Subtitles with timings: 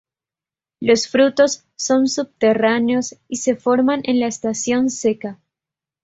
[0.79, 5.39] Los frutos son subterráneos y se forman en la estación seca.